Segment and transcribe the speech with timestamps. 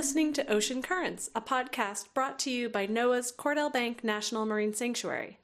[0.00, 4.72] listening to Ocean Currents, a podcast brought to you by NOAA's Cordell Bank National Marine
[4.72, 5.38] Sanctuary.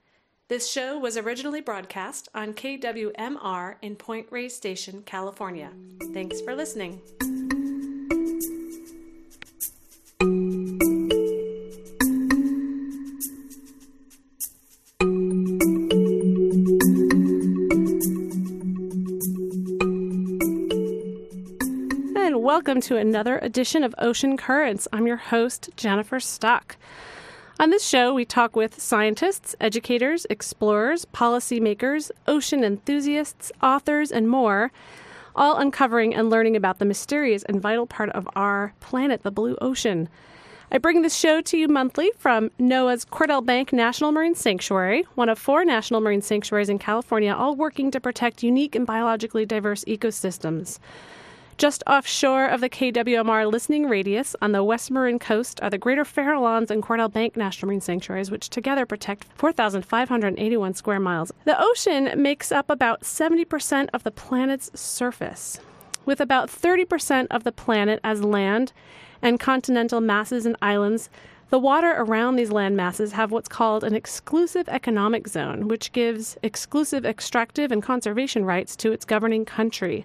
[0.48, 5.72] This show was originally broadcast on KWMR in Point Reyes Station, California.
[6.14, 7.02] Thanks for listening.
[22.66, 24.88] Welcome to another edition of Ocean Currents.
[24.92, 26.76] I'm your host, Jennifer Stock.
[27.60, 34.72] On this show, we talk with scientists, educators, explorers, policymakers, ocean enthusiasts, authors, and more,
[35.36, 39.56] all uncovering and learning about the mysterious and vital part of our planet, the blue
[39.60, 40.08] ocean.
[40.72, 45.28] I bring this show to you monthly from NOAA's Cordell Bank National Marine Sanctuary, one
[45.28, 49.84] of four national marine sanctuaries in California, all working to protect unique and biologically diverse
[49.84, 50.80] ecosystems.
[51.58, 56.04] Just offshore of the KWMR listening radius on the west Marin coast are the Greater
[56.04, 61.32] Farallones and Cordell Bank National Marine Sanctuaries, which together protect 4,581 square miles.
[61.46, 65.58] The ocean makes up about 70% of the planet's surface,
[66.04, 68.74] with about 30% of the planet as land
[69.22, 71.08] and continental masses and islands.
[71.48, 76.36] The water around these land masses have what's called an exclusive economic zone, which gives
[76.42, 80.04] exclusive extractive and conservation rights to its governing country.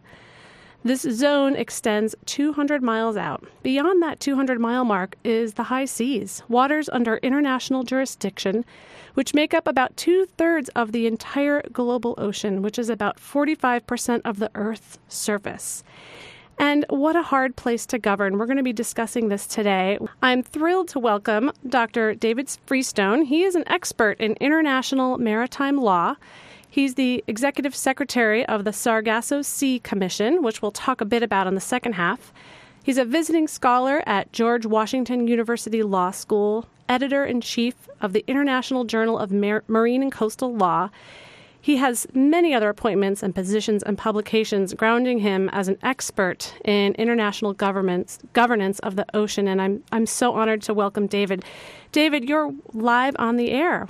[0.84, 3.48] This zone extends 200 miles out.
[3.62, 8.66] Beyond that 200 mile mark is the high seas, waters under international jurisdiction,
[9.14, 14.22] which make up about two thirds of the entire global ocean, which is about 45%
[14.26, 15.84] of the Earth's surface.
[16.58, 18.40] And what a hard place to govern.
[18.40, 20.00] We're going to be discussing this today.
[20.24, 22.16] I'm thrilled to welcome Dr.
[22.16, 23.24] David Freestone.
[23.26, 26.16] He is an expert in international maritime law.
[26.72, 31.46] He's the executive secretary of the Sargasso Sea Commission, which we'll talk a bit about
[31.46, 32.32] in the second half.
[32.82, 38.24] He's a visiting scholar at George Washington University Law School, editor in chief of the
[38.26, 40.90] International Journal of Mar- Marine and Coastal Law.
[41.60, 46.94] He has many other appointments and positions and publications grounding him as an expert in
[46.94, 49.50] international governments, governance of the ocean.
[49.50, 51.44] And I'm, I'm so honored to welcome David.
[51.92, 53.90] David, you're live on the air.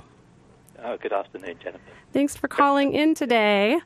[0.84, 1.80] Oh, good afternoon, Jennifer.
[2.12, 3.80] Thanks for calling in today.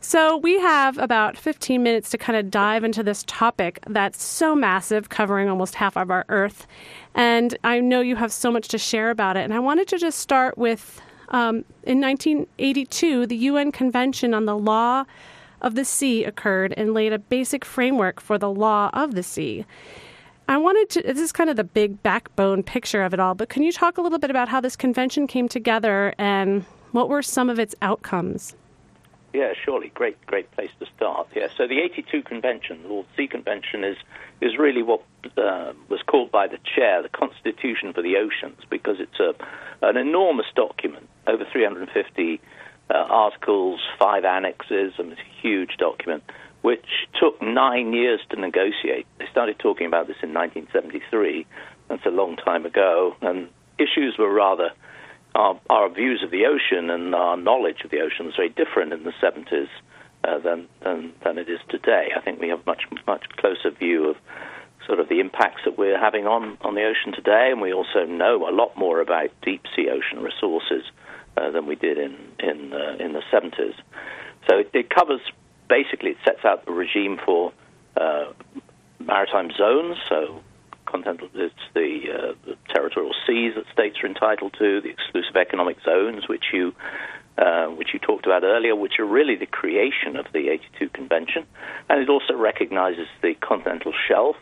[0.00, 4.54] So, we have about 15 minutes to kind of dive into this topic that's so
[4.54, 6.66] massive, covering almost half of our Earth.
[7.14, 9.44] And I know you have so much to share about it.
[9.44, 14.56] And I wanted to just start with um, in 1982, the UN Convention on the
[14.56, 15.04] Law
[15.62, 19.64] of the Sea occurred and laid a basic framework for the law of the sea.
[20.52, 23.48] I wanted to, this is kind of the big backbone picture of it all, but
[23.48, 27.22] can you talk a little bit about how this convention came together and what were
[27.22, 28.54] some of its outcomes?
[29.32, 29.88] Yeah, surely.
[29.94, 31.28] Great, great place to start.
[31.34, 31.46] Yeah.
[31.56, 33.96] So the 82 Convention, the World Sea Convention, is
[34.42, 35.02] is really what
[35.38, 39.34] uh, was called by the chair the Constitution for the Oceans because it's a
[39.80, 42.40] an enormous document, over 350
[42.90, 46.24] uh, articles, five annexes, and it's a huge document
[46.62, 46.86] which
[47.20, 49.06] took nine years to negotiate.
[49.18, 51.46] They started talking about this in 1973.
[51.88, 54.70] That's a long time ago, and issues were rather
[55.34, 58.92] our, our views of the ocean and our knowledge of the ocean was very different
[58.92, 59.68] in the 70s
[60.24, 62.10] uh, than, than, than it is today.
[62.16, 64.16] I think we have much much closer view of
[64.86, 68.04] sort of the impacts that we're having on, on the ocean today, and we also
[68.04, 70.84] know a lot more about deep sea ocean resources
[71.36, 73.74] uh, than we did in in uh, in the 70s.
[74.48, 75.20] So it, it, covers
[75.72, 77.50] basically it sets out the regime for
[77.96, 78.26] uh,
[79.00, 80.42] maritime zones, so
[80.84, 85.78] continental, it's the, uh, the, territorial seas that states are entitled to, the exclusive economic
[85.82, 86.74] zones, which you
[87.38, 91.46] uh, which you talked about earlier, which are really the creation of the 82 Convention,
[91.88, 94.36] and it also recognizes the continental shelf,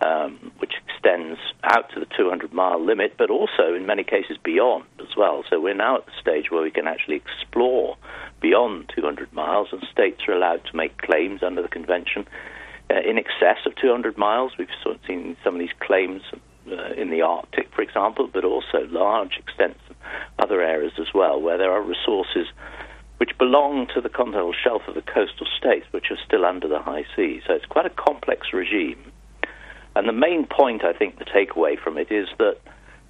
[0.00, 4.84] um, which extends out to the 200 mile limit, but also in many cases beyond
[5.00, 5.44] as well.
[5.48, 7.96] So we're now at the stage where we can actually explore
[8.40, 12.26] beyond 200 miles, and states are allowed to make claims under the convention
[12.90, 14.52] uh, in excess of 200 miles.
[14.58, 16.22] We've sort of seen some of these claims
[16.70, 19.96] uh, in the Arctic, for example, but also large extents of
[20.38, 22.46] other areas as well, where there are resources
[23.18, 26.78] which belong to the continental shelf of the coastal states, which are still under the
[26.78, 27.42] high seas.
[27.46, 28.98] So it's quite a complex regime.
[29.96, 32.58] And the main point, I think, the takeaway from it is that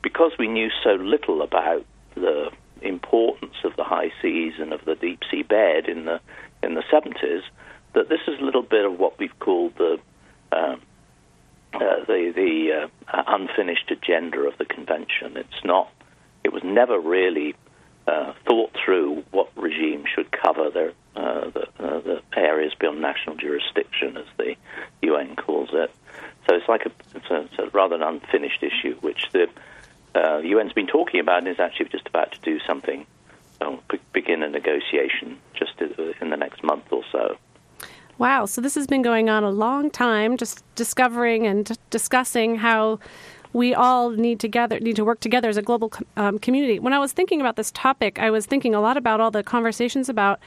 [0.03, 1.85] because we knew so little about
[2.15, 2.51] the
[2.81, 6.21] importance of the high seas and of the deep sea bed in the
[6.63, 7.43] in the 70s,
[7.95, 9.99] that this is a little bit of what we've called the
[10.53, 10.81] um,
[11.75, 15.37] uh, the the uh, unfinished agenda of the convention.
[15.37, 15.93] It's not.
[16.45, 17.57] It was never really
[18.07, 23.35] uh, thought through what regime should cover the uh, the, uh, the, areas beyond national
[23.37, 24.55] jurisdiction, as the
[25.03, 25.91] UN calls it.
[26.47, 29.49] So it's like a, it's a, it's a rather an unfinished issue, which the
[30.15, 33.07] uh, UN's been talking about and is actually just about to do something,
[33.61, 33.77] uh,
[34.13, 37.37] begin a negotiation just in the next month or so.
[38.19, 42.99] Wow, so this has been going on a long time, just discovering and discussing how
[43.53, 46.79] we all need together need to work together as a global um, community.
[46.79, 49.43] When I was thinking about this topic, I was thinking a lot about all the
[49.43, 50.41] conversations about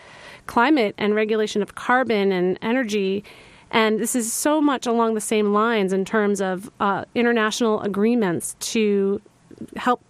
[0.48, 3.24] climate and regulation of carbon and energy.
[3.71, 8.56] And this is so much along the same lines in terms of uh, international agreements
[8.60, 9.21] to
[9.75, 10.01] help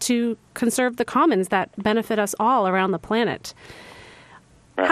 [0.00, 3.54] to conserve the commons that benefit us all around the planet.
[4.76, 4.88] Right.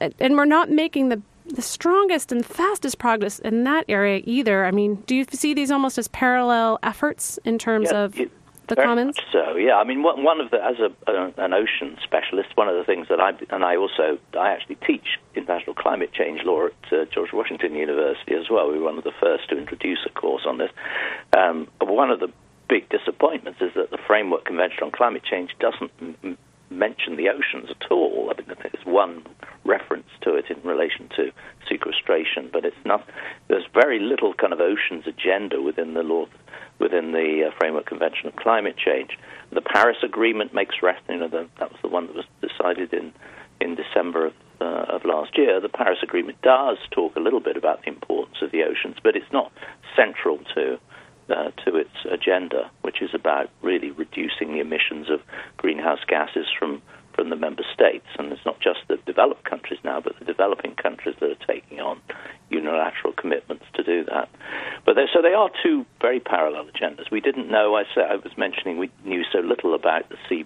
[0.00, 4.64] How, and we're not making the the strongest and fastest progress in that area either.
[4.64, 8.30] I mean, do you see these almost as parallel efforts in terms yeah, of it,
[8.68, 9.16] the commons?
[9.32, 9.76] so, yeah.
[9.76, 13.20] I mean, one of the as a, an ocean specialist, one of the things that
[13.20, 17.74] I and I also I actually teach international climate change law at uh, George Washington
[17.74, 18.70] University as well.
[18.70, 20.70] We were one of the first to introduce a course on this.
[21.36, 22.28] Um, one of the
[22.68, 26.38] big disappointments is that the Framework Convention on Climate Change doesn't
[26.70, 28.32] mention the oceans at all.
[28.32, 29.24] I mean, there's one
[29.64, 31.30] reference to it in relation to
[31.68, 33.08] sequestration, but it's not.
[33.48, 36.26] There's very little kind of oceans agenda within the law,
[36.78, 39.18] within the uh, Framework Convention of Climate Change.
[39.50, 41.08] The Paris Agreement makes reference.
[41.08, 43.12] You know, the, that was the one that was decided in
[43.60, 45.60] in December of, uh, of last year.
[45.60, 49.16] The Paris Agreement does talk a little bit about the importance of the oceans, but
[49.16, 49.52] it's not
[49.96, 50.78] central to
[51.30, 55.20] uh, to its agenda, which is about really reducing the emissions of
[55.56, 56.82] greenhouse gases from
[57.16, 58.06] from the member states.
[58.18, 61.80] And it's not just the developed countries now, but the developing countries that are taking
[61.80, 61.98] on
[62.50, 64.28] unilateral commitments to do that.
[64.84, 67.10] But so they are two very parallel agendas.
[67.10, 67.74] We didn't know.
[67.74, 70.44] I I was mentioning we knew so little about the sea,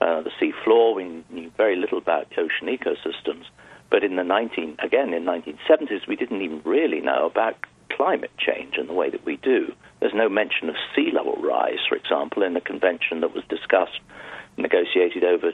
[0.00, 0.94] uh, the sea floor.
[0.94, 3.46] We knew very little about ocean ecosystems.
[3.90, 7.56] But in the 19 again in 1970s, we didn't even really know about
[7.90, 9.72] climate change in the way that we do.
[10.02, 14.00] There's no mention of sea level rise, for example, in the convention that was discussed,
[14.56, 15.52] negotiated over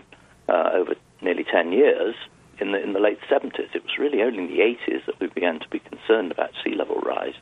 [0.48, 2.14] uh, over nearly 10 years
[2.58, 3.74] in the, in the late 70s.
[3.74, 6.74] It was really only in the 80s that we began to be concerned about sea
[6.74, 7.34] level rise.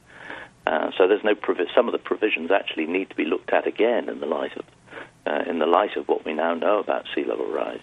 [0.66, 3.68] Uh, so there's no provi- some of the provisions actually need to be looked at
[3.68, 4.64] again in the light of
[5.28, 7.82] uh, in the light of what we now know about sea level rise.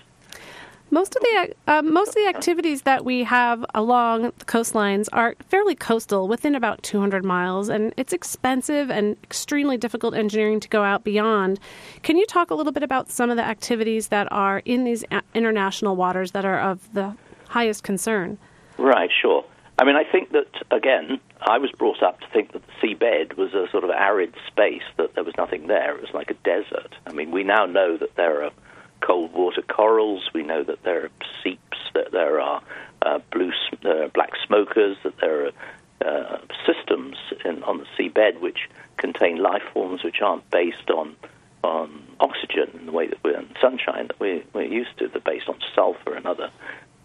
[0.94, 5.34] Most of the uh, most of the activities that we have along the coastlines are
[5.50, 10.84] fairly coastal, within about 200 miles, and it's expensive and extremely difficult engineering to go
[10.84, 11.60] out beyond.
[12.04, 15.04] Can you talk a little bit about some of the activities that are in these
[15.34, 17.16] international waters that are of the
[17.50, 18.38] highest concern?
[18.78, 19.44] Right, sure.
[19.80, 23.36] I mean, I think that again, I was brought up to think that the seabed
[23.36, 25.96] was a sort of arid space, that there was nothing there.
[25.96, 26.94] It was like a desert.
[27.08, 28.52] I mean, we now know that there are
[29.06, 30.30] cold water corals.
[30.34, 31.12] We know that there are
[31.44, 32.62] seeps, that there are
[33.02, 33.52] uh, blue,
[33.86, 35.52] uh, black smokers, that there are
[36.06, 41.16] uh, systems in, on the seabed which contain life forms which aren't based on
[41.64, 45.08] on oxygen in the way that we're in sunshine that we're, we're used to.
[45.08, 46.50] They're based on sulfur and other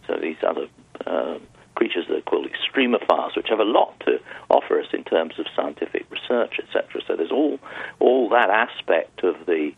[0.09, 0.67] so these other
[1.07, 1.39] uh,
[1.77, 4.19] creatures that are called extremophiles, which have a lot to
[4.51, 7.01] offer us in terms of scientific research, etc.
[7.07, 7.61] So there's all
[8.01, 9.73] all that aspect of the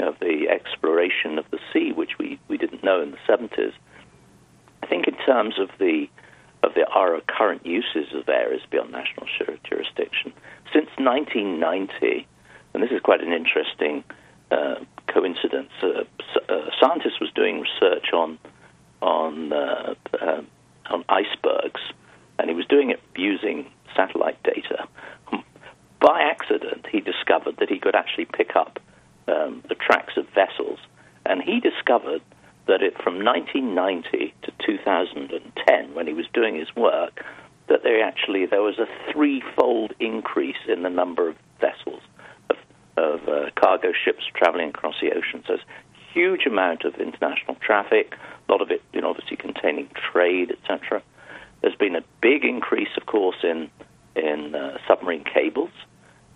[0.00, 3.72] of the exploration of the sea, which we, we didn't know in the 70s.
[4.82, 6.08] I think in terms of the
[6.62, 9.26] of the, our current uses of areas beyond national
[9.68, 10.32] jurisdiction,
[10.72, 12.26] since 1990,
[12.74, 14.02] and this is quite an interesting
[14.50, 14.76] uh,
[15.06, 16.04] coincidence, uh,
[16.48, 18.38] a scientist was doing research on
[19.02, 20.42] on uh, uh,
[20.90, 21.80] on icebergs,
[22.38, 24.88] and he was doing it using satellite data.
[26.00, 28.78] By accident, he discovered that he could actually pick up
[29.28, 30.78] um, the tracks of vessels,
[31.24, 32.22] and he discovered
[32.66, 37.24] that it from 1990 to 2010, when he was doing his work,
[37.68, 42.02] that there actually there was a threefold increase in the number of vessels
[42.50, 42.56] of,
[42.96, 45.42] of uh, cargo ships traveling across the ocean.
[45.46, 45.58] So,
[46.12, 48.14] huge amount of international traffic,
[48.48, 51.02] a lot of it, you know, obviously containing trade, etc.
[51.60, 53.70] There's been a big increase, of course, in
[54.14, 55.70] in uh, submarine cables.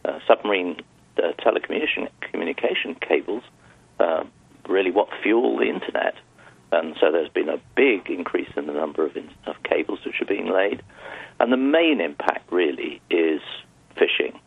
[0.05, 0.81] Uh, submarine
[1.19, 3.43] uh, telecommunication communication cables
[3.99, 4.25] uh,
[4.69, 6.15] really what fuel the internet.
[6.73, 10.23] And so there's been a big increase in the number of, in, of cables which
[10.23, 10.83] are being laid.
[11.41, 13.41] And the main impact really is
[13.95, 14.39] fishing.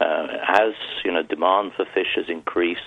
[0.00, 0.72] Uh, as
[1.04, 2.80] you know, demand for fish has increased,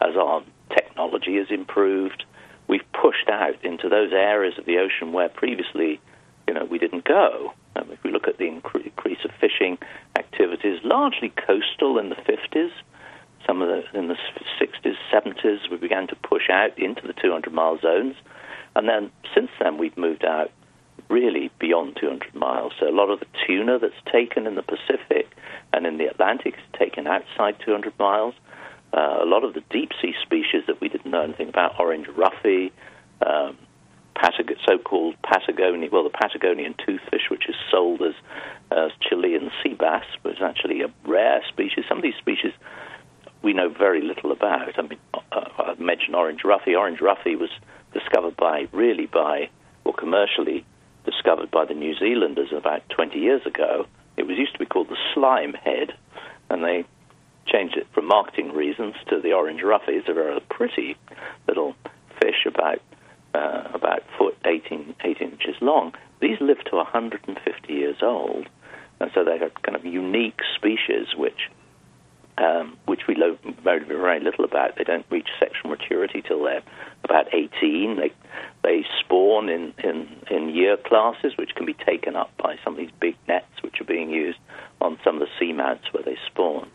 [0.00, 2.24] as our technology has improved,
[2.68, 6.00] we've pushed out into those areas of the ocean where previously,
[6.46, 7.52] you know, we didn't go.
[7.76, 9.78] Um, if we look at the increase of fishing
[10.16, 12.70] activities, largely coastal in the 50s,
[13.46, 14.16] some of the in the
[14.60, 18.14] 60s, 70s, we began to push out into the 200 mile zones,
[18.76, 20.50] and then since then we've moved out
[21.08, 22.72] really beyond 200 miles.
[22.78, 25.28] So a lot of the tuna that's taken in the Pacific
[25.72, 28.34] and in the Atlantic is taken outside 200 miles.
[28.92, 32.06] Uh, a lot of the deep sea species that we didn't know anything about, orange
[32.08, 32.70] roughy,
[33.26, 33.56] um,
[34.14, 38.14] Patag- so-called Patagonian, well, the Patagonian toothfish, which is sold as,
[38.70, 41.84] as Chilean sea bass, was actually a rare species.
[41.88, 42.52] Some of these species
[43.42, 44.00] we know very
[44.30, 44.78] about.
[44.78, 45.20] I mean, uh,
[45.58, 46.78] I mentioned orange roughy.
[46.78, 47.50] Orange roughy was
[47.92, 49.48] discovered by, really by,
[49.84, 50.64] or commercially
[51.04, 53.86] discovered by the New Zealanders about 20 years ago.
[54.16, 55.94] It was used to be called the slime head,
[56.50, 56.84] and they
[57.46, 59.98] changed it for marketing reasons to the orange roughy.
[59.98, 60.96] It's a very pretty
[61.48, 61.74] little
[62.20, 62.80] fish, about
[63.34, 65.94] uh, about foot 18, 18 inches long.
[66.20, 68.46] These live to 150 years old,
[69.00, 71.48] and so they're kind of unique species which
[72.38, 74.76] um, which we know very, little about.
[74.76, 76.62] They don't reach sexual maturity till they're
[77.04, 77.96] about 18.
[77.96, 78.12] They
[78.62, 82.78] they spawn in, in, in year classes, which can be taken up by some of
[82.78, 84.38] these big nets which are being used
[84.80, 86.68] on some of the seamounts where they spawn.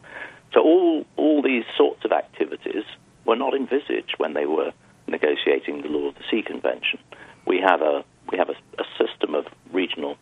[0.54, 2.84] So all all these sorts of activities
[3.26, 4.72] were not envisaged when they were
[5.08, 7.00] negotiating the Law of the Sea Convention.
[7.46, 10.18] We have a we have a, a system of regional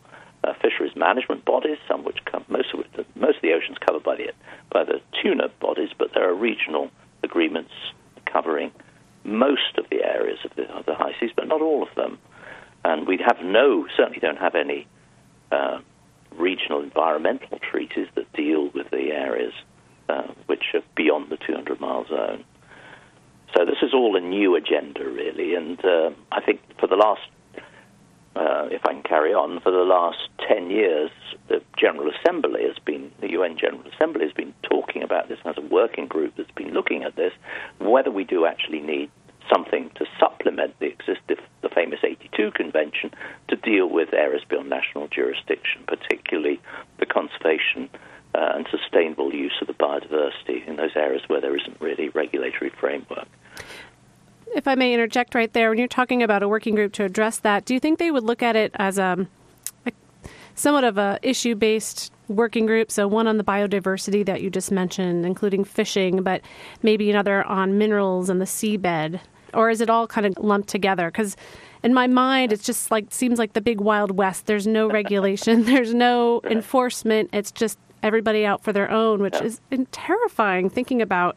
[0.46, 4.04] uh, fisheries management bodies, some which come, most of it, most of the oceans covered
[4.04, 4.32] by the
[4.72, 6.90] by the tuna bodies, but there are regional
[7.22, 7.72] agreements
[8.24, 8.70] covering
[9.24, 12.18] most of the areas of the, of the high seas, but not all of them.
[12.84, 14.86] And we have no, certainly don't have any
[15.50, 15.80] uh,
[16.36, 19.52] regional environmental treaties that deal with the areas
[20.08, 22.44] uh, which are beyond the 200 mile zone.
[23.56, 27.22] So this is all a new agenda, really, and uh, I think for the last
[28.36, 31.10] uh, if I can carry on, for the last 10 years,
[31.48, 35.56] the General Assembly has been, the UN General Assembly has been talking about this as
[35.56, 37.32] a working group that's been looking at this,
[37.78, 39.10] whether we do actually need
[39.50, 43.10] something to supplement the existing, the famous 82 Convention
[43.48, 46.60] to deal with areas beyond national jurisdiction, particularly
[46.98, 47.88] the conservation
[48.34, 52.70] uh, and sustainable use of the biodiversity in those areas where there isn't really regulatory
[52.78, 53.28] framework
[54.56, 57.38] if I may interject right there, when you're talking about a working group to address
[57.40, 59.28] that, do you think they would look at it as a,
[59.84, 59.92] a
[60.54, 62.90] somewhat of a issue based working group?
[62.90, 66.40] So one on the biodiversity that you just mentioned, including fishing, but
[66.82, 69.20] maybe another on minerals and the seabed,
[69.52, 71.10] or is it all kind of lumped together?
[71.10, 71.36] Because
[71.82, 74.46] in my mind, it's just like seems like the big wild west.
[74.46, 77.28] There's no regulation, there's no enforcement.
[77.34, 79.60] It's just everybody out for their own, which is
[79.92, 80.70] terrifying.
[80.70, 81.36] Thinking about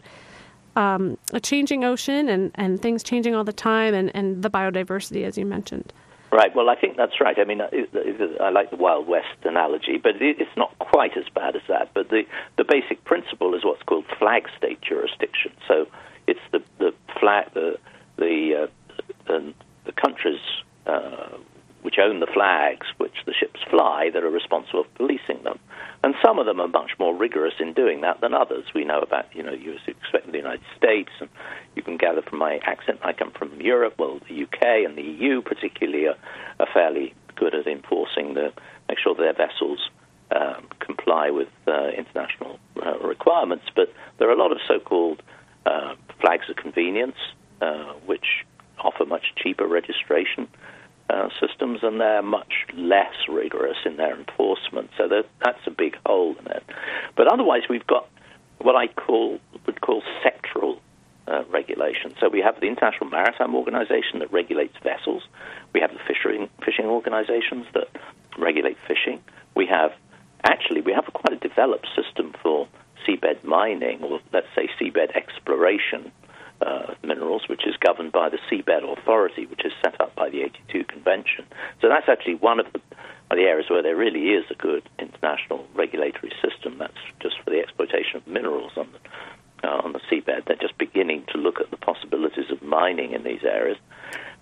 [0.79, 5.25] um, a changing ocean and, and things changing all the time and, and the biodiversity,
[5.25, 5.91] as you mentioned.
[6.31, 6.55] Right.
[6.55, 7.38] Well, I think that's right.
[7.38, 11.63] I mean, I like the Wild West analogy, but it's not quite as bad as
[11.67, 11.89] that.
[11.93, 12.24] But the,
[12.55, 15.51] the basic principle is what's called flag state jurisdiction.
[15.67, 15.88] So
[16.27, 17.79] it's the the flag the
[18.17, 19.53] the uh, the,
[19.86, 20.39] the countries
[20.86, 21.38] uh,
[21.81, 25.59] which own the flags which the ships fly that are responsible for policing them.
[26.03, 28.65] And some of them are much more rigorous in doing that than others.
[28.74, 31.29] We know about, you know, you expect the United States, and
[31.75, 33.95] you can gather from my accent, I come from Europe.
[33.98, 36.17] Well, the UK and the EU particularly are,
[36.59, 38.53] are fairly good at enforcing the,
[38.88, 39.89] make sure their vessels
[40.31, 43.65] um, comply with uh, international uh, requirements.
[43.75, 45.21] But there are a lot of so-called
[45.65, 47.17] uh, flags of convenience,
[47.62, 48.45] uh, which
[48.79, 50.48] offer much cheaper registration
[51.10, 54.89] uh, systems, and they're much less rigorous in their enforcement.
[54.98, 56.63] So that, that's a big hole in it.
[57.16, 58.08] But otherwise, we've got
[58.60, 60.80] what I call would call sectoral
[61.28, 62.13] uh, regulation.
[62.20, 65.24] So we have the International Maritime Organization that regulates vessels.
[65.74, 67.88] We have the fishing fishing organizations that
[68.38, 69.22] regulate fishing.
[69.56, 69.92] We have
[70.44, 72.68] actually we have quite a developed system for
[73.08, 76.12] seabed mining, or let's say seabed exploration,
[76.62, 80.42] uh, minerals, which is governed by the Seabed Authority, which is set up by the
[80.42, 81.46] 82 Convention.
[81.82, 82.82] So that's actually one of the,
[83.30, 86.78] the areas where there really is a good international regulatory system.
[86.78, 90.46] That's just for the exploitation of minerals on the, uh, on the seabed.
[90.46, 93.78] They're just beginning to look at the possibilities of mining in these areas.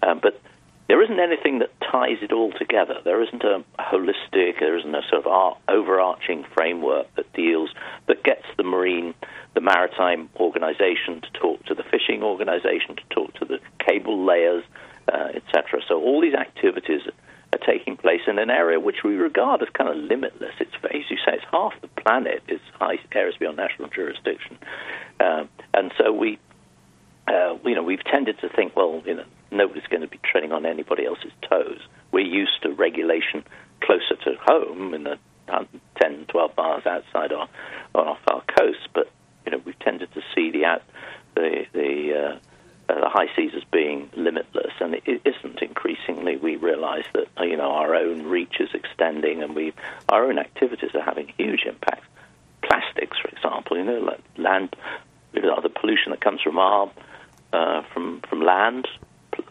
[0.02, 0.42] Um, but
[0.88, 2.96] there isn't anything that ties it all together.
[3.04, 7.70] There isn't a holistic, there isn't a sort of overarching framework that deals,
[8.08, 9.14] that gets the marine,
[9.54, 14.64] the maritime organization to talk to the fishing organization, to talk to the cable layers,
[15.12, 15.82] uh, etc.
[15.88, 17.02] So all these activities
[17.54, 20.54] are taking place in an area which we regard as kind of limitless.
[20.60, 22.60] It's, as you say, it's half the planet is
[23.14, 24.58] areas beyond national jurisdiction,
[25.20, 26.40] um, and so we
[27.28, 30.52] uh, you know, we've tended to think, well, you know, nobody's going to be treading
[30.52, 31.80] on anybody else's toes.
[32.12, 33.44] We're used to regulation
[33.82, 35.18] closer to home in the
[36.02, 37.48] 10, 12 miles outside our,
[37.96, 39.10] off our coast, but
[39.46, 40.82] you know, we've tended to see the
[41.36, 46.56] the the, uh, uh, the high seas as being limitless, and it isn't increasingly we
[46.56, 49.74] realize that uh, you know our own reach is extending, and we
[50.10, 52.06] our own activities are having huge impacts.
[52.62, 54.76] Plastics, for example, you know, like land,
[55.34, 56.92] you know, the pollution that comes from our
[57.54, 58.88] uh, from from land,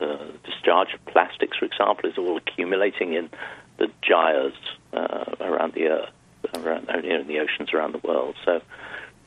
[0.01, 3.31] uh, discharge of plastics, for example, is all accumulating in
[3.79, 4.55] the gyres
[4.93, 6.11] uh, around the earth,
[6.55, 8.35] around you know, in the oceans around the world.
[8.45, 8.61] So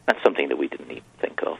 [0.07, 1.57] that's something that we didn't even think of.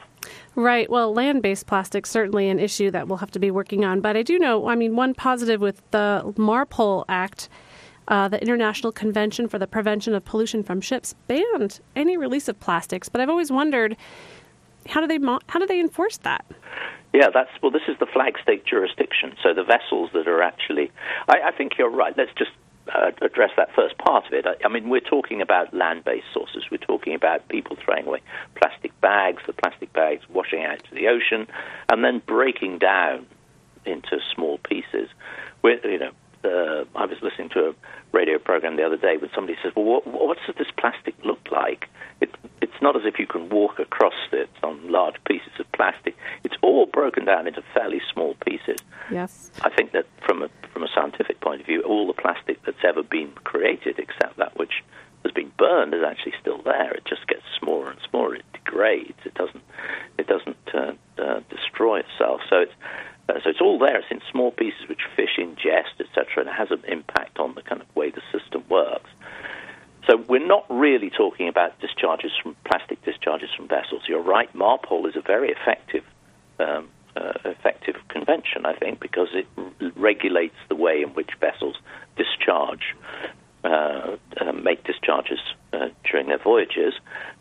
[0.56, 0.90] Right.
[0.90, 4.00] Well, land based plastics certainly an issue that we'll have to be working on.
[4.00, 7.48] But I do know, I mean, one positive with the MARPOL Act,
[8.08, 12.58] uh, the International Convention for the Prevention of Pollution from Ships, banned any release of
[12.58, 13.08] plastics.
[13.08, 13.96] But I've always wondered
[14.88, 16.44] how do they how do they enforce that?
[17.12, 17.72] Yeah, that's well.
[17.72, 19.34] This is the flag state jurisdiction.
[19.42, 20.92] So the vessels that are actually,
[21.28, 22.16] I, I think you're right.
[22.16, 22.52] Let's just
[22.94, 24.46] uh, address that first part of it.
[24.46, 26.64] I, I mean, we're talking about land-based sources.
[26.70, 28.20] We're talking about people throwing away
[28.54, 31.46] plastic bags, the plastic bags washing out to the ocean,
[31.88, 33.26] and then breaking down
[33.84, 35.08] into small pieces.
[35.62, 36.12] We're, you know,
[36.44, 37.74] uh, I was listening to a
[38.12, 41.40] radio program the other day where somebody says, "Well, what, what does this plastic look
[41.50, 41.86] like?"
[42.20, 46.16] It, it's not as if you can walk across it on large pieces of plastic.
[46.44, 48.80] It's all broken down into fairly small pieces.
[49.10, 49.50] Yes.
[49.62, 52.84] I think that from a from a scientific point of view, all the plastic that's
[52.84, 54.82] ever been created, except that which
[55.24, 56.92] has been burned, is actually still there.
[56.92, 58.36] It just gets smaller and smaller.
[58.36, 59.18] It degrades.
[59.24, 59.62] It doesn't
[60.18, 62.40] it doesn't uh, uh, destroy itself.
[62.48, 62.72] So it's
[63.28, 63.98] uh, so it's all there.
[63.98, 67.62] It's in small pieces which fish ingest, etc., and it has an impact on the
[67.62, 69.10] kind of way the system works.
[70.06, 74.02] So we're not really talking about discharges from plastic discharges from vessels.
[74.08, 74.52] You're right.
[74.54, 76.04] MARPOL is a very effective
[76.58, 81.76] um, uh, effective convention, I think, because it r- regulates the way in which vessels
[82.16, 82.94] discharge,
[83.64, 85.40] uh, uh, make discharges
[85.72, 86.94] uh, during their voyages,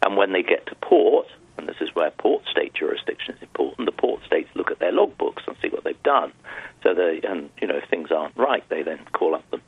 [0.04, 1.28] and when they get to port,
[1.58, 3.86] and this is where port state jurisdiction is important.
[3.86, 6.32] The port states look at their logbooks and see what they've done.
[6.84, 9.60] So they, and you know, if things aren't right, they then call up the,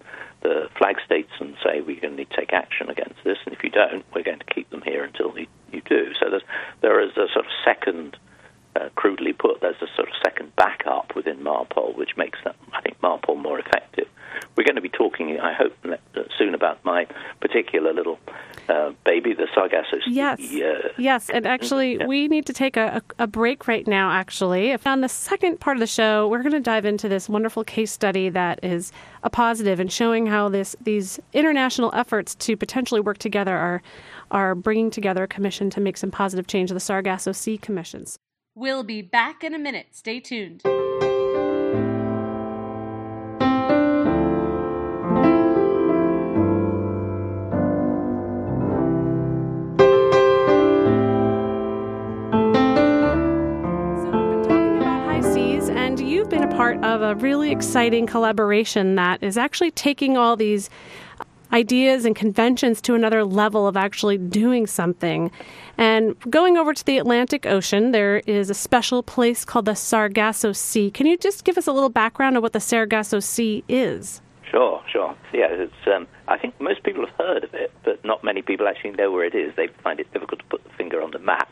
[0.41, 3.53] the flag states and say we're going to need to take action against this, and
[3.53, 6.13] if you don't, we're going to keep them here until you, you do.
[6.20, 6.44] So there's,
[6.81, 8.17] there is a sort of second,
[8.77, 12.79] uh, crudely put, there's a sort of second backup within MARPOL, which makes that I
[12.81, 14.07] think MARPOL more effective.
[14.55, 15.74] We're going to be talking, I hope,
[16.37, 17.05] soon about my
[17.41, 18.17] particular little
[18.70, 19.48] uh, baby, the
[20.39, 22.05] Sargasso Yes, uh, yes, and actually, yeah.
[22.05, 24.11] we need to take a, a, break right now.
[24.11, 27.63] Actually, on the second part of the show, we're going to dive into this wonderful
[27.63, 28.91] case study that is
[29.24, 33.81] a positive and showing how this these international efforts to potentially work together are
[34.31, 36.70] are bringing together a commission to make some positive change.
[36.70, 38.17] The Sargasso Sea Commissions.
[38.55, 39.87] We'll be back in a minute.
[39.91, 40.61] Stay tuned.
[56.55, 60.70] Part of a really exciting collaboration that is actually taking all these
[61.53, 65.31] ideas and conventions to another level of actually doing something.
[65.77, 70.51] And going over to the Atlantic Ocean, there is a special place called the Sargasso
[70.51, 70.92] Sea.
[70.92, 74.22] Can you just give us a little background of what the Sargasso Sea is?
[74.50, 75.16] Sure, sure.
[75.33, 75.74] Yeah, it's.
[75.87, 79.09] Um, I think most people have heard of it, but not many people actually know
[79.09, 79.53] where it is.
[79.55, 81.50] They find it difficult to put the finger on the map.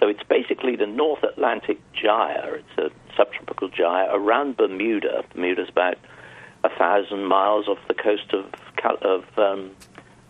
[0.00, 2.60] So it's basically the North Atlantic gyre.
[2.60, 5.24] It's a subtropical gyre around Bermuda.
[5.34, 5.96] Bermuda's about
[6.64, 8.46] a thousand miles off the coast of
[9.02, 9.70] of um,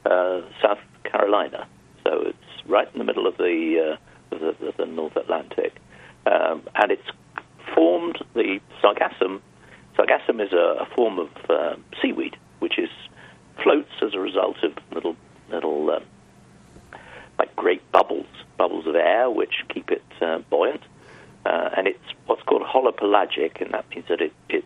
[0.06, 1.66] uh, South Carolina.
[2.04, 3.96] So it's right in the middle of the
[4.32, 5.76] uh, of the, of the, North Atlantic,
[6.26, 7.08] um, and it's
[7.74, 9.40] formed the sargassum.
[9.96, 12.90] Sargassum is a, a form of uh, seaweed which is
[13.62, 15.16] floats as a result of little
[15.50, 16.04] little um,
[17.38, 18.26] like great bubbles
[18.58, 20.82] bubbles of air which keep it uh, buoyant.
[21.46, 24.64] Uh, and it's what's called holopelagic, and that means that it, it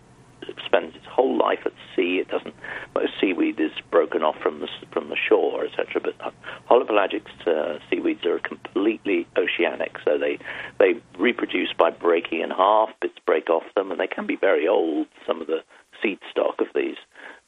[0.65, 2.19] spends its whole life at sea.
[2.19, 2.55] It doesn't.
[2.95, 6.01] Most seaweed is broken off from the from the shore, etc.
[6.01, 6.31] But uh,
[6.69, 10.39] holopelagic uh, seaweeds are completely oceanic, so they
[10.79, 12.89] they reproduce by breaking in half.
[13.01, 15.07] Bits break off them, and they can be very old.
[15.27, 15.63] Some of the
[16.03, 16.97] seed stock of these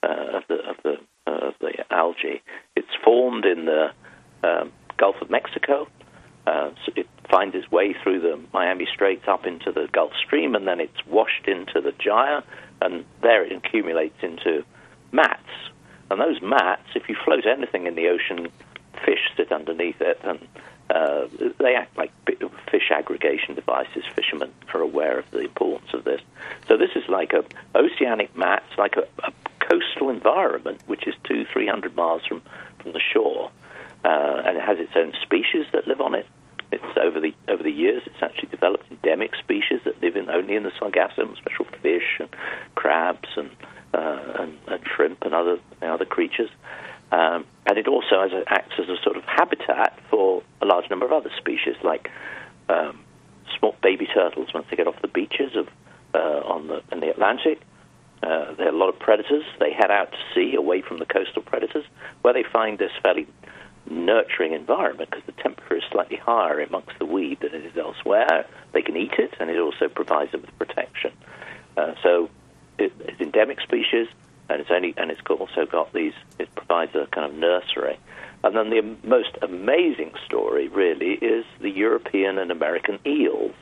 [0.02, 2.42] uh, of the of the uh, of the algae.
[2.76, 3.90] It's formed in the
[4.44, 5.88] um, Gulf of Mexico.
[6.46, 10.54] Uh, so it finds its way through the Miami Straits up into the Gulf Stream,
[10.54, 12.42] and then it's washed into the gyre,
[12.82, 14.62] and there it accumulates into
[15.10, 15.40] mats.
[16.10, 18.48] And those mats, if you float anything in the ocean,
[19.04, 20.38] fish sit underneath it, and
[20.90, 21.26] uh,
[21.58, 22.12] they act like
[22.70, 24.04] fish aggregation devices.
[24.14, 26.20] Fishermen are aware of the importance of this.
[26.68, 27.42] So this is like a
[27.74, 32.42] oceanic mats, like a, a coastal environment, which is two, three hundred miles from,
[32.80, 33.50] from the shore
[34.04, 36.26] uh, and it has its own species that live on it.
[36.72, 40.56] It's over the over the years, it's actually developed endemic species that live in only
[40.56, 42.28] in the sargassum, special fish and
[42.74, 43.50] crabs and
[43.92, 46.50] uh, and, and shrimp and other other creatures.
[47.12, 51.06] Um, and it also a, acts as a sort of habitat for a large number
[51.06, 52.10] of other species, like
[52.68, 53.00] um,
[53.56, 55.68] small baby turtles once they get off the beaches of
[56.14, 57.60] uh, on the in the Atlantic.
[58.22, 59.44] Uh, there are a lot of predators.
[59.60, 61.84] They head out to sea, away from the coastal predators,
[62.22, 63.26] where they find this fairly
[63.90, 68.46] nurturing environment because the temperature is slightly higher amongst the weed than it is elsewhere.
[68.72, 71.12] They can eat it, and it also provides them with protection.
[71.76, 72.30] Uh, so
[72.78, 74.08] it, it's endemic species,
[74.48, 76.14] and it's only and it's also got these.
[76.38, 77.98] It provides a kind of nursery.
[78.42, 83.54] And then the most amazing story, really, is the European and American eels,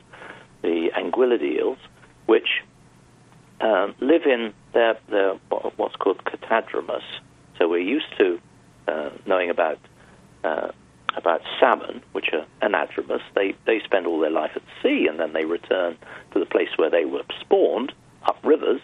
[0.62, 1.78] the anguillid eels,
[2.26, 2.62] which
[3.60, 5.34] um, live in their, their
[5.76, 7.04] what's called catadromous.
[7.58, 8.40] So we're used to
[8.88, 9.78] uh, knowing about
[10.44, 10.68] uh,
[11.16, 13.22] about salmon, which are anadromous.
[13.34, 15.96] They they spend all their life at sea and then they return
[16.32, 17.92] to the place where they were spawned,
[18.24, 18.80] up rivers,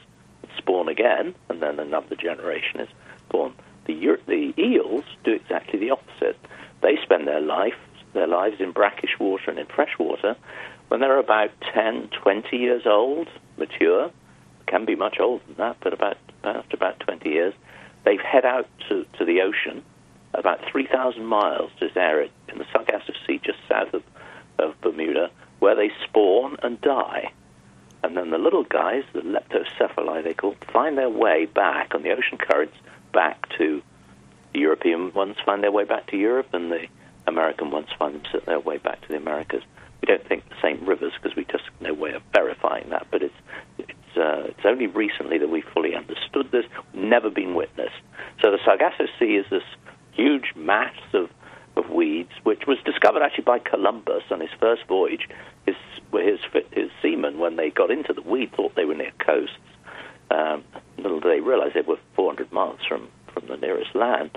[0.57, 2.89] spawn again, and then another generation is
[3.31, 3.55] born.
[3.87, 6.39] The the eels do exactly the opposite.
[6.83, 7.75] They spend their life
[8.15, 10.37] their lives in brackish water and in fresh water.
[10.89, 14.11] When they're about 10, 20 years old, mature,
[14.67, 17.55] can be much older than that, but about after about 20 years,
[18.05, 19.85] they head out to, to the ocean
[20.35, 24.03] about 3,000 miles to this area in the Sargasso Sea just south of,
[24.59, 27.33] of Bermuda, where they spawn and die.
[28.03, 32.11] And then the little guys, the leptocephali they call, find their way back on the
[32.11, 32.77] ocean currents
[33.13, 33.83] back to
[34.53, 36.87] the European ones find their way back to Europe, and the
[37.27, 39.63] American ones find their way back to the Americas.
[40.01, 43.23] We don't think the same rivers because we just no way of verifying that, but
[43.23, 43.35] it's
[43.79, 46.65] it's uh, it's only recently that we fully understood this.
[46.95, 48.01] Never been witnessed.
[48.41, 49.63] So the Sargasso Sea is this
[50.19, 51.31] huge mass of,
[51.77, 55.29] of weeds, which was discovered actually by Columbus on his first voyage.
[55.65, 55.77] His,
[56.13, 56.41] his,
[56.73, 59.55] his seamen, when they got into the weed, thought they were near coasts.
[60.31, 60.65] Um,
[60.99, 64.31] little did they realize they were 400 miles from, from the nearest land.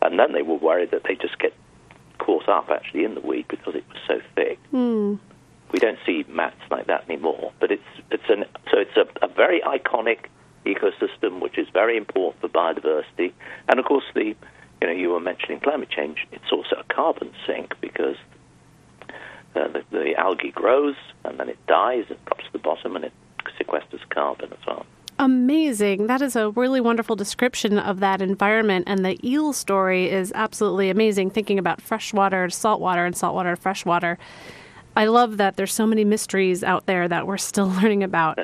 [0.00, 1.52] And then they were worried that they just get
[2.18, 4.58] caught up actually in the weed because it was so thick.
[4.72, 5.18] Mm.
[5.72, 9.28] We don't see mats like that anymore, but it's it's an so it's a, a
[9.28, 10.26] very iconic
[10.64, 13.32] ecosystem which is very important for biodiversity,
[13.68, 14.36] and of course the
[14.84, 16.26] you know, you were mentioning climate change.
[16.30, 18.16] It's also a carbon sink because
[19.08, 23.06] uh, the, the algae grows and then it dies, it drops to the bottom, and
[23.06, 23.12] it
[23.58, 24.84] sequesters carbon as well.
[25.18, 26.06] Amazing.
[26.08, 28.84] That is a really wonderful description of that environment.
[28.86, 33.60] And the eel story is absolutely amazing, thinking about freshwater to saltwater and saltwater to
[33.60, 34.18] freshwater.
[34.96, 38.38] I love that there's so many mysteries out there that we're still learning about.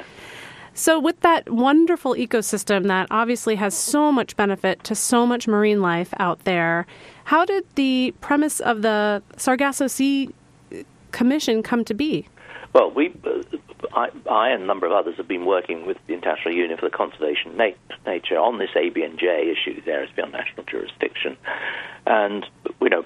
[0.80, 5.82] So, with that wonderful ecosystem that obviously has so much benefit to so much marine
[5.82, 6.86] life out there,
[7.24, 10.30] how did the premise of the Sargasso Sea
[11.12, 12.28] Commission come to be?
[12.72, 13.42] Well, we, uh,
[13.92, 16.88] I, I, and a number of others have been working with the International Union for
[16.88, 17.74] the Conservation of
[18.06, 21.36] Nature on this ABNJ issue, these areas beyond national jurisdiction.
[22.06, 22.46] And,
[22.80, 23.04] you know,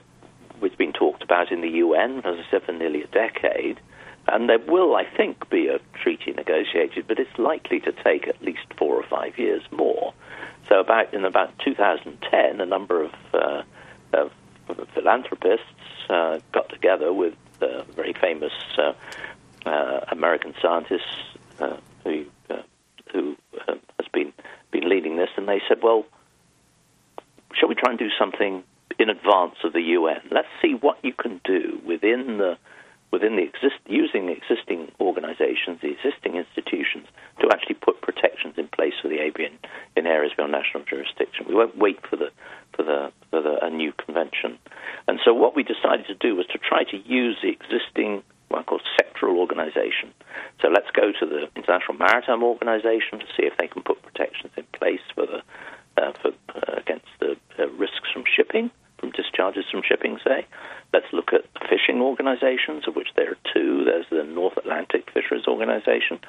[0.62, 3.80] it's been talked about in the UN, as I said, for nearly a decade.
[4.28, 8.40] And there will, I think, be a treaty negotiated, but it's likely to take at
[8.42, 10.12] least four or five years more.
[10.68, 13.62] So, about in about 2010, a number of, uh,
[14.12, 14.30] of
[14.94, 15.64] philanthropists
[16.10, 17.34] uh, got together with
[17.94, 18.92] very famous uh,
[19.66, 22.26] uh, American scientists uh, who
[23.12, 24.32] who has been
[24.70, 26.04] been leading this, and they said, "Well,
[27.54, 28.62] shall we try and do something
[28.98, 30.20] in advance of the UN?
[30.30, 32.58] Let's see what you can do within the."
[33.10, 37.06] Within the exist, using the existing organizations, the existing institutions,
[37.40, 39.58] to actually put protections in place for the avian
[39.96, 41.46] in areas beyond national jurisdiction.
[41.48, 42.30] We won't wait for the
[42.74, 44.58] for the for the, a new convention.
[45.06, 48.60] And so what we decided to do was to try to use the existing what
[48.60, 50.12] I call sectoral organization.
[50.60, 54.52] So let's go to the International Maritime Organization to see if they can put protections
[54.56, 55.42] in place for the
[55.96, 58.70] uh, for uh, against the uh, risks from shipping,
[59.04, 60.46] from discharges from shipping, say.
[60.92, 63.84] Let's look at fishing organizations, of which there are two.
[63.84, 66.20] There's the North Atlantic Fisheries Organization,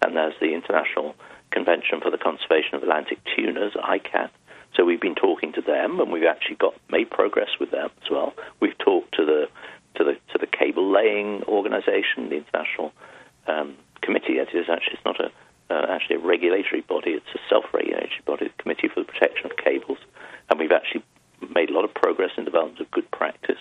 [0.00, 1.14] and there's the International
[1.50, 4.30] Convention for the Conservation of Atlantic Tunas, ICCAT.
[4.74, 8.10] So we've been talking to them, and we've actually got made progress with them as
[8.10, 8.32] well.
[8.60, 9.48] We've talked to the
[9.96, 12.92] to the to the cable laying organization, the International
[13.46, 14.40] um, Committee.
[14.40, 15.28] It is actually it's not a
[15.68, 19.56] uh, actually a regulatory body; it's a self-regulatory body, the Committee for the Protection of
[19.58, 19.98] Cables,
[20.48, 21.04] and we've actually
[21.50, 23.58] made a lot of progress in development of good practice.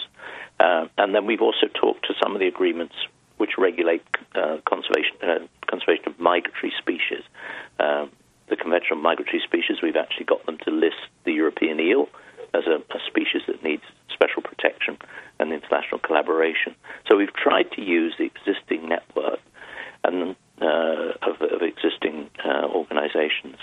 [0.59, 2.95] Uh, and then we've also talked to some of the agreements
[3.37, 4.03] which regulate
[4.35, 7.23] uh, conservation uh, conservation of migratory species.
[7.79, 8.11] Um,
[8.49, 12.09] the Convention on Migratory Species, we've actually got them to list the European eel
[12.53, 14.97] as a, a species that needs special protection
[15.39, 16.75] and international collaboration.
[17.09, 19.39] So we've tried to use the existing network
[20.03, 23.55] and uh, of, of, existing uh, organizations.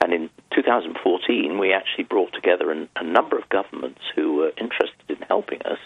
[0.00, 5.10] And in 2014, we actually brought together an, a number of governments who were interested
[5.10, 5.78] in helping us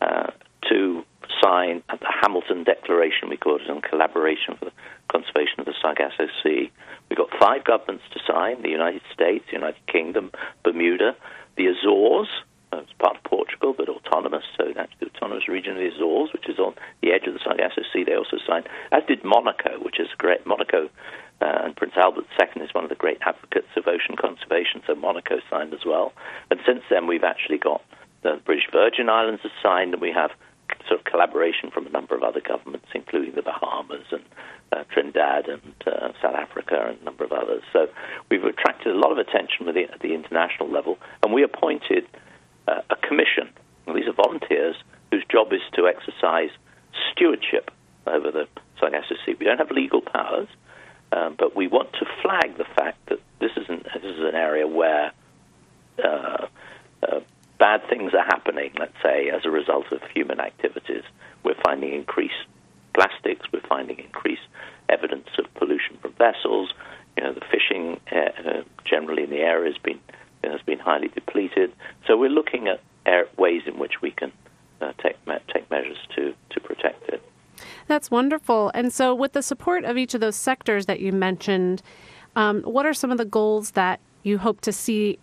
[0.00, 0.30] uh,
[0.68, 1.04] to
[1.42, 4.72] sign the Hamilton Declaration, we call it, on collaboration for the
[5.08, 6.70] conservation of the Sargasso Sea.
[7.08, 10.30] We got five governments to sign: the United States, the United Kingdom,
[10.62, 11.16] Bermuda,
[11.56, 12.28] the Azores.
[12.72, 16.32] Uh, it's part of Portugal, but autonomous, so that's the autonomous region of the Azores,
[16.32, 16.72] which is on
[17.02, 18.04] the edge of the Sargasso Sea.
[18.04, 20.46] They also signed, as did Monaco, which is great.
[20.46, 20.88] Monaco
[21.40, 21.66] uh,
[22.38, 26.12] II is one of the great advocates of ocean conservation, so Monaco signed as well.
[26.50, 27.82] And since then, we've actually got
[28.22, 30.30] the British Virgin Islands have signed, and we have
[30.88, 34.22] sort of collaboration from a number of other governments, including the Bahamas and
[34.72, 37.62] uh, Trinidad and uh, South Africa and a number of others.
[37.72, 37.88] So
[38.30, 42.06] we've attracted a lot of attention the, at the international level, and we appointed
[42.68, 43.50] uh, a commission.
[43.86, 44.76] These are volunteers
[45.10, 46.50] whose job is to exercise
[47.10, 47.70] stewardship
[48.06, 48.46] over the
[48.78, 49.34] Sargasso Sea.
[49.38, 50.48] We don't have legal powers,
[51.12, 54.34] um, but we want to flag the fact that this is an, this is an
[54.34, 55.12] area where
[56.02, 56.46] uh,
[57.02, 57.20] uh,
[57.58, 61.02] bad things are happening, let's say, as a result of human activities.
[61.44, 62.46] We're finding increased
[62.94, 64.46] plastics, we're finding increased
[64.88, 66.72] evidence of pollution from vessels.
[67.16, 70.00] You know, the fishing uh, generally in the area has been
[70.44, 71.72] has been highly depleted.
[72.06, 72.80] So we're looking at
[73.38, 74.32] ways in which we can
[74.80, 75.16] uh, take
[75.52, 77.22] take measures to to protect it.
[77.86, 78.70] That's wonderful.
[78.74, 81.82] And so, with the support of each of those sectors that you mentioned,
[82.36, 85.18] um, what are some of the goals that you hope to see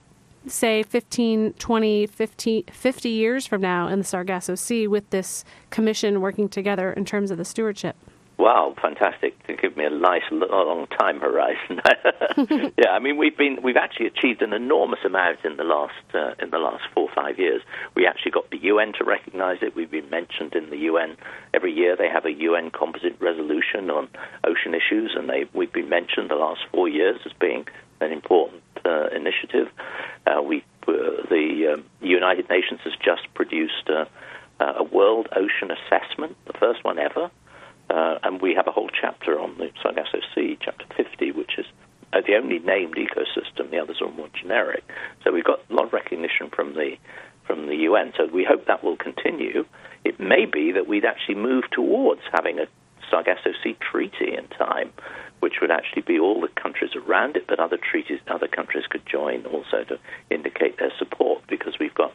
[0.48, 6.22] say 15, 20, 50, 50 years from now in the Sargasso Sea with this commission
[6.22, 7.96] working together in terms of the stewardship?
[8.38, 9.42] Wow, fantastic!
[9.48, 11.82] To give me a nice long time horizon.
[12.78, 16.36] yeah, I mean we've been we've actually achieved an enormous amount in the last uh,
[16.40, 17.64] in the last four or five years.
[17.96, 19.76] We actually got the UN to recognise it.
[19.76, 21.18] We've been mentioned in the UN
[21.52, 21.96] every year.
[21.96, 24.08] They have a UN composite resolution on
[24.44, 27.66] ocean issues, and they we've been mentioned the last four years as being
[28.02, 29.68] an important uh, initiative.
[30.28, 30.94] Uh, we, uh,
[31.30, 34.08] the um, United Nations has just produced a,
[34.64, 37.32] a, World Ocean Assessment, the first one ever,
[37.90, 41.66] uh, and we have a whole chapter on the Sargasso Sea, chapter 50, which is
[42.14, 43.72] uh, the only named ecosystem.
[43.72, 44.84] The others are more generic.
[45.24, 46.96] So we've got a lot of recognition from the
[47.46, 48.12] from the UN.
[48.18, 49.66] So we hope that will continue.
[50.04, 52.68] It may be that we'd actually move towards having a
[53.10, 54.92] Sargasso Sea Treaty in time,
[55.40, 59.06] which would actually be all the countries around it, but other treaties, other countries could
[59.06, 59.98] join also to
[60.30, 62.14] indicate their support because we've got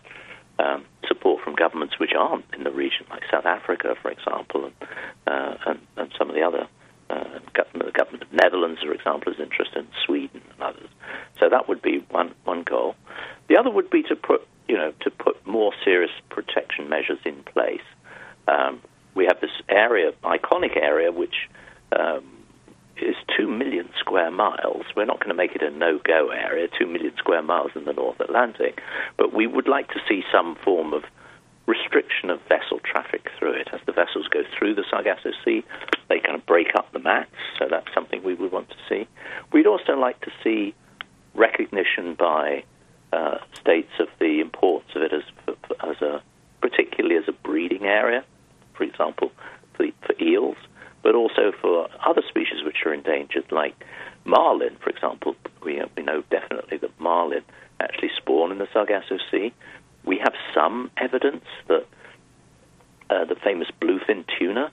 [0.62, 4.74] um, support from governments which aren't in the region, like South Africa, for example, and
[5.26, 6.66] uh, and, and, some of the other.
[7.10, 10.88] Uh, government, the government of Netherlands, for example, is interested in Sweden and others.
[11.38, 12.94] So that would be one one goal.
[13.48, 17.42] The other would be to put you know to put more serious protection measures in
[17.42, 17.84] place.
[18.48, 18.80] Um,
[19.14, 21.50] we have this area, iconic area, which
[21.94, 22.24] um,
[23.02, 24.84] is 2 million square miles.
[24.96, 27.84] We're not going to make it a no go area, 2 million square miles in
[27.84, 28.80] the North Atlantic,
[29.16, 31.04] but we would like to see some form of
[31.66, 33.68] restriction of vessel traffic through it.
[33.72, 35.64] As the vessels go through the Sargasso Sea,
[36.08, 39.06] they kind of break up the mats, so that's something we would want to see.
[39.52, 40.74] We'd also like to see
[41.34, 42.64] recognition by
[43.12, 46.22] uh, states of the importance of it as, as a,
[46.60, 48.24] particularly as a breeding area
[48.82, 49.32] for example,
[49.74, 50.56] for, for eels,
[51.02, 53.74] but also for other species which are endangered, like
[54.24, 55.34] marlin, for example.
[55.64, 57.42] We, we know definitely that marlin
[57.80, 59.52] actually spawn in the Sargasso Sea.
[60.04, 61.86] We have some evidence that
[63.10, 64.70] uh, the famous bluefin tuna,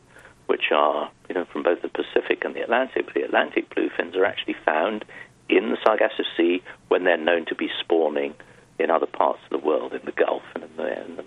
[0.47, 4.15] which are you know from both the Pacific and the Atlantic, but the Atlantic bluefins
[4.15, 5.05] are actually found
[5.47, 8.33] in the Sargasso Sea when they're known to be spawning
[8.77, 11.25] in other parts of the world, in the Gulf and in the, in the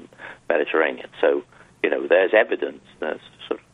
[0.49, 1.09] Mediterranean.
[1.21, 1.43] So
[1.83, 3.67] you know, there's evidence, there's sort of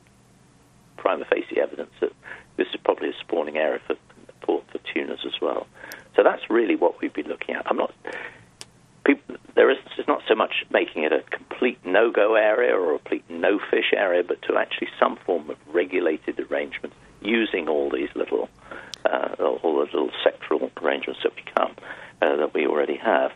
[0.99, 2.13] prima facie evidence that
[2.57, 3.97] this is probably a spawning area for
[4.45, 5.67] for, for tunas as well.
[6.17, 7.67] So that's really what we'd be looking at.
[7.71, 7.93] I'm not.
[9.05, 12.99] People, there is it's not so much making it a complete no-go area or a
[12.99, 18.49] complete no-fish area, but to actually some form of regulated arrangement using all these little,
[19.05, 21.75] uh, all the little sectoral arrangements that we come
[22.23, 23.33] uh, that we already have,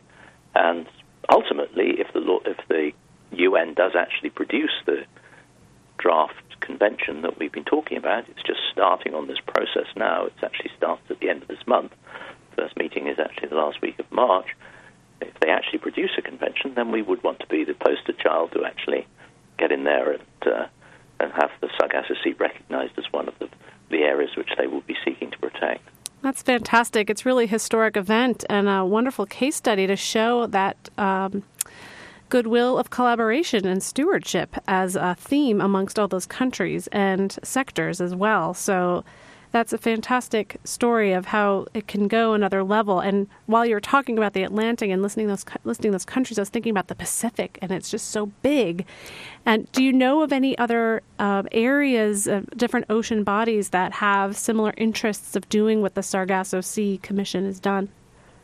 [0.55, 0.87] and
[1.31, 2.93] ultimately, if the law, if the
[3.33, 5.05] UN does actually produce the
[5.99, 6.42] draft
[6.83, 8.29] convention that we've been talking about.
[8.29, 10.27] It's just starting on this process now.
[10.27, 11.93] It actually starts at the end of this month.
[12.57, 14.47] First meeting is actually the last week of March.
[15.21, 18.53] If they actually produce a convention, then we would want to be the poster child
[18.53, 19.07] to actually
[19.59, 20.67] get in there and uh,
[21.21, 23.49] and have the Sargasso Sea recognized as one of the,
[23.91, 25.89] the areas which they will be seeking to protect.
[26.21, 27.09] That's fantastic.
[27.09, 31.45] It's really a historic event and a wonderful case study to show that um,
[32.33, 38.15] goodwill of collaboration and stewardship as a theme amongst all those countries and sectors as
[38.15, 38.55] well.
[38.55, 39.05] So
[39.53, 43.01] That's a fantastic story of how it can go another level.
[43.01, 46.49] And while you're talking about the Atlantic and listening those listening those countries, I was
[46.49, 48.87] thinking about the Pacific, and it's just so big.
[49.45, 54.39] And do you know of any other uh, areas of different ocean bodies that have
[54.39, 57.91] similar interests of doing what the Sargasso Sea Commission has done?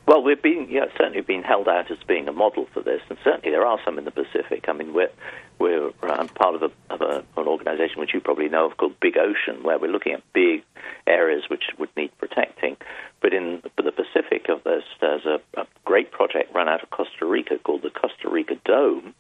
[0.09, 3.19] Well, we've been yeah, certainly been held out as being a model for this, and
[3.23, 4.65] certainly there are some in the Pacific.
[4.67, 5.11] I mean, we're
[5.59, 8.99] we're um, part of, a, of a, an organisation which you probably know of called
[9.01, 10.63] Big Ocean, where we're looking at big
[11.07, 12.79] areas which would need protecting.
[13.21, 17.27] But in the Pacific, of this, there's a, a great project run out of Costa
[17.27, 19.15] Rica called the Costa Rica Dome,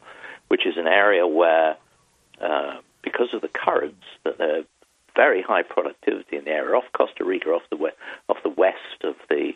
[0.49, 1.77] which is an area where,
[2.41, 4.65] uh, because of the currents, that they're
[5.15, 7.91] very high productivity in the area off Costa Rica, off the we-
[8.31, 9.53] off the west of the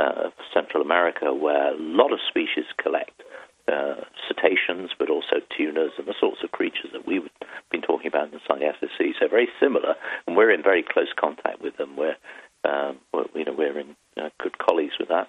[0.00, 3.22] uh, Central America, where a lot of species collect
[3.68, 7.28] uh, cetaceans, but also tunas and the sorts of creatures that we've
[7.70, 9.12] been talking about in the Sargasso Sea.
[9.18, 9.94] So very similar,
[10.26, 11.96] and we're in very close contact with them.
[11.96, 12.16] We're,
[12.64, 15.28] um, we're you know, we're in uh, good colleagues with that.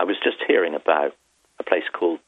[0.00, 1.12] I was just hearing about
[1.58, 2.20] a place called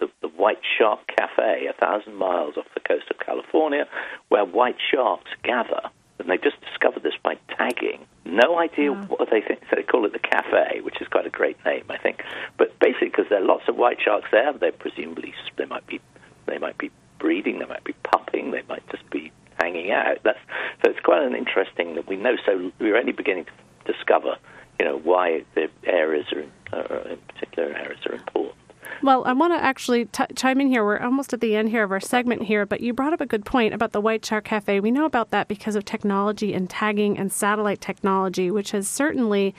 [0.00, 3.86] the, the White Shark Cafe, a thousand miles off the coast of California,
[4.28, 8.06] where white sharks gather and they just discovered this by tagging.
[8.24, 9.04] No idea wow.
[9.08, 9.60] what they think.
[9.70, 12.22] So they call it the cafe, which is quite a great name, I think.
[12.56, 16.00] But basically, because there are lots of white sharks there, they presumably they might be
[16.46, 20.18] they might be breeding, they might be pupping, they might just be hanging out.
[20.24, 20.38] That's
[20.84, 22.36] so it's quite an interesting that we know.
[22.44, 24.36] So we're only beginning to discover,
[24.78, 28.57] you know, why the areas are uh, in particular areas are important.
[29.00, 30.84] Well, I want to actually t- chime in here.
[30.84, 33.26] We're almost at the end here of our segment here, but you brought up a
[33.26, 34.80] good point about the White Shark Cafe.
[34.80, 39.54] We know about that because of technology and tagging and satellite technology, which has certainly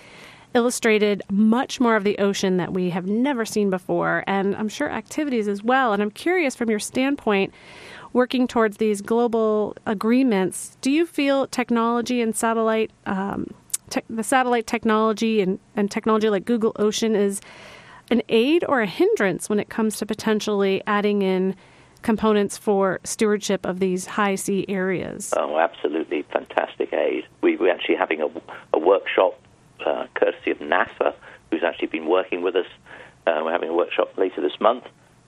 [0.54, 4.89] illustrated much more of the ocean that we have never seen before, and I'm sure
[4.89, 5.93] activities as well.
[5.93, 7.54] And I'm curious from your standpoint,
[8.12, 13.54] working towards these global agreements, do you feel technology and satellite, um,
[13.89, 17.39] te- the satellite technology and, and technology like Google Ocean is
[18.10, 21.56] an aid or a hindrance when it comes to potentially adding in
[22.02, 25.34] components for stewardship of these high sea areas?
[25.36, 27.26] Oh, absolutely fantastic aid.
[27.41, 28.28] We, we're actually having a,
[28.74, 29.39] a workshop
[29.86, 31.13] uh, courtesy of NASA,
[31.52, 32.67] who's actually been working with us.
[33.28, 34.86] Uh, we're having a workshop later this month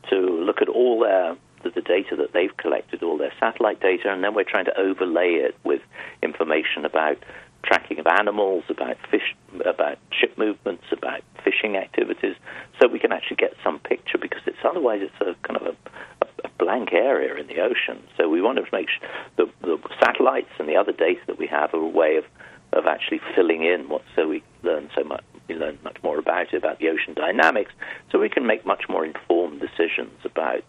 [0.09, 4.11] to look at all their the, the data that they've collected, all their satellite data,
[4.11, 5.81] and then we're trying to overlay it with
[6.23, 7.17] information about
[7.63, 12.35] tracking of animals, about fish, about ship movements, about fishing activities,
[12.79, 15.75] so we can actually get some picture because it's otherwise it's a kind of
[16.21, 18.01] a, a blank area in the ocean.
[18.17, 21.47] So we want to make sure the, the satellites and the other data that we
[21.47, 22.25] have are a way of
[22.73, 26.53] of actually filling in what so we learn so much we learn much more about
[26.53, 27.73] it about the ocean dynamics
[28.09, 30.63] so we can make much more informed decisions about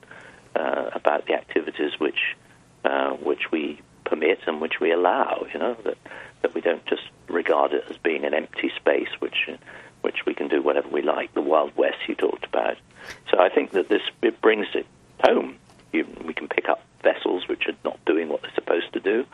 [0.57, 2.37] uh, about the activities which
[2.85, 5.99] uh, which we permit and which we allow you know that
[6.43, 9.49] that we don't just regard it as being an empty space which
[10.03, 11.33] which we can do whatever we like.
[11.33, 12.77] The Wild West you talked about.
[13.31, 14.87] So I think that this it brings it
[15.25, 15.57] home.
[15.93, 19.25] You, we can pick up vessels which are not doing what they're supposed to do,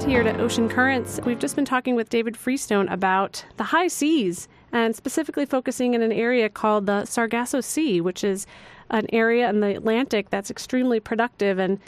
[0.03, 1.20] Here to Ocean Currents.
[1.24, 6.03] We've just been talking with David Freestone about the high seas and specifically focusing in
[6.03, 8.47] an area called the Sargasso Sea, which is
[8.90, 11.78] an area in the Atlantic that's extremely productive and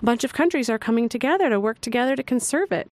[0.00, 2.88] a bunch of countries are coming together to work together to conserve it.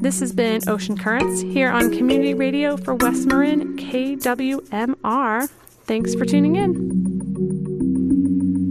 [0.00, 5.48] This has been Ocean Currents here on Community Radio for West Marin, KWMR.
[5.84, 6.72] Thanks for tuning in.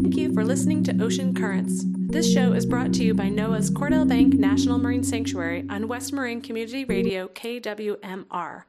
[0.02, 1.84] Thank you for listening to Ocean Currents.
[2.10, 6.12] This show is brought to you by NOAA's Cordell Bank National Marine Sanctuary on West
[6.12, 8.64] Marin Community Radio KWMR.